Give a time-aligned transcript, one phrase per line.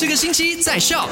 [0.00, 1.06] 这个星期在笑。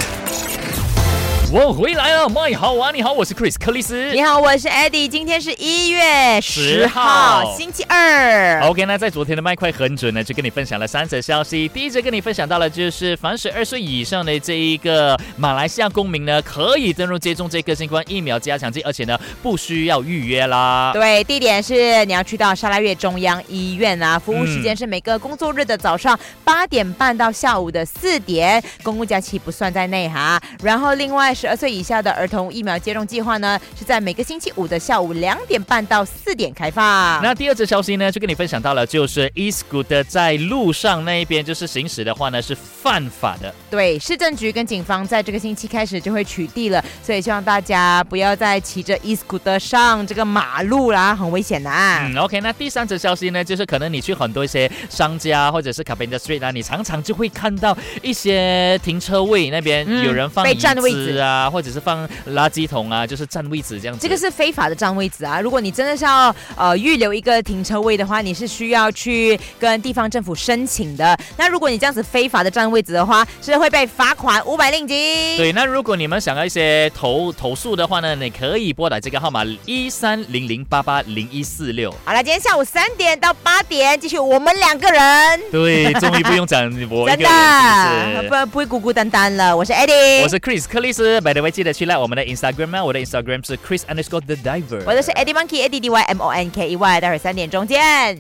[1.50, 2.90] 我回来了，麦好啊！
[2.92, 4.12] 你好，我是 Chris 克里斯。
[4.12, 5.08] 你好，我是 Eddie。
[5.08, 8.61] 今天是一月十号号，星期二。
[8.64, 11.66] OK，那在昨天的麦快很准呢，就跟你分享了三则消息。
[11.66, 20.91] 第一则跟你分享到了，就是凡十二岁以上的这一个马来西亚公民呢，可以登入接种这个新冠疫苗加强剂，而且呢不需要预约啦。
[20.93, 30.39] 对，地点是你要去到沙拉越中央医院啊，服务时嗯间是每个工作日的早上八点半到下午的四点，公共假期不算在内哈。
[30.62, 37.23] 然后另外十二岁以下的儿童疫苗接种计划呢，是在每个星期五的下午两点半到四点开放。
[37.23, 43.55] 那第二则消息呢，就跟你分享到了，就是 e-scooter 在路上那一边就是行驶的话呢是犯法的。
[43.70, 52.05] 对，市政局跟警方在这个星期开始就会取缔了，所以希望大家不要再骑着 e-scooter 上这个马路啦，很危险的啊。
[52.05, 64.00] 嗯，OK，那第三则消息呢，就是可能你去很多一些商家或者是 Carpenter Street 啊，你常常就会看到一些停车位那边嗯有人放被椅占位置子啊，或者是放垃圾桶啊，就是占位置这样子。
[64.00, 65.40] 这个是非法的占位置啊！
[65.40, 71.16] 如果你真的是要呃预留一个停车位的话，你是需要去跟地方政府申请的。
[71.36, 75.36] 那如果你这样子非法的占位置的话，是会被罚款五百令吉。
[75.36, 81.94] 对，那如果你们想要一些投投诉的话呢，你可以拨打这个号码一三零零八八零一四六。
[82.04, 87.18] 好了，今天下午三点到八点，继续我们两个人，对，终于不用讲我一 真？
[87.18, 89.56] 的不不会孤孤单单了。
[89.56, 94.83] 我是 Eddie，我是 Chris 克里斯，by the way，记得去来我们的 Instagram 啊，我的 Instagram 是 Chris underscore the diver。
[94.86, 98.19] 我的是 Eddie Monkey A D D Y M O N K E Y，待会儿三点钟见。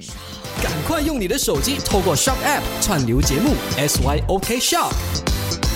[0.62, 5.67] 赶快用你的手机透过 Shock App 串流节目 SYOK Shock。